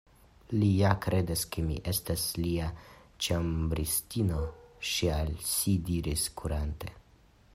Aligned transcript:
“Li 0.53 0.69
ja 0.77 0.93
kredas 1.05 1.43
ke 1.55 1.65
mi 1.65 1.75
estas 1.91 2.23
lia 2.45 2.69
ĉambristino,” 3.27 4.41
ŝi 4.93 5.13
al 5.19 5.33
si 5.51 5.77
diris, 5.91 6.27
kurante. 6.41 6.95